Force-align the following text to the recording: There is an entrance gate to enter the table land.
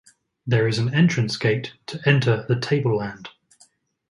There 0.47 0.67
is 0.67 0.79
an 0.79 0.95
entrance 0.95 1.37
gate 1.37 1.73
to 1.85 2.01
enter 2.09 2.43
the 2.47 2.59
table 2.59 2.97
land. 2.97 3.29